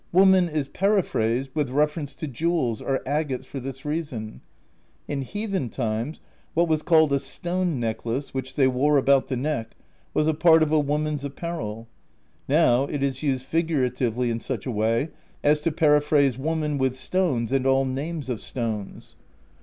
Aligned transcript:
Woman 0.11 0.49
is 0.49 0.67
peri 0.67 1.03
phrased 1.03 1.51
with 1.53 1.69
reference 1.69 2.15
to 2.15 2.25
jewels 2.25 2.81
or 2.81 3.07
agates 3.07 3.45
for 3.45 3.59
this 3.59 3.85
reason: 3.85 4.41
in 5.07 5.21
heathen 5.21 5.69
times 5.69 6.19
what 6.55 6.67
was 6.67 6.81
called 6.81 7.13
a 7.13 7.19
'stone 7.19 7.79
necklace/ 7.79 8.33
which 8.33 8.55
they 8.55 8.67
wore 8.67 8.97
about 8.97 9.27
the 9.27 9.37
neck, 9.37 9.75
was 10.15 10.25
a 10.25 10.33
part 10.33 10.63
of 10.63 10.71
a 10.71 10.79
woman's 10.79 11.23
apparel; 11.23 11.87
now 12.49 12.85
it 12.85 13.03
is 13.03 13.21
used 13.21 13.45
figuratively 13.45 14.31
in 14.31 14.39
such 14.39 14.65
a 14.65 14.71
way 14.71 15.09
as 15.43 15.61
to 15.61 15.71
periphrase 15.71 16.35
woman 16.35 16.79
with 16.79 16.95
stones 16.95 17.51
and 17.51 17.67
all 17.67 17.85
names 17.85 18.27
of 18.27 18.41
stones. 18.41 19.15